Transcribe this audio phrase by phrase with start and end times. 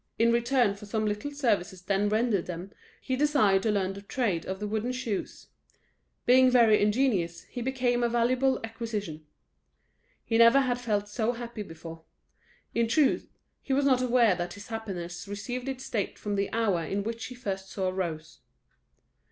[0.17, 4.47] In return for some little services then rendered them, he desired to learn the trade
[4.47, 5.49] of the wooden shoes;
[6.25, 9.27] being very ingenious, he became a valuable acquisition.
[10.25, 12.01] He never had felt so happy before.
[12.73, 13.29] In truth,
[13.61, 17.25] he was not aware that this happiness received its date from the hour in which
[17.25, 18.39] he first saw Rose.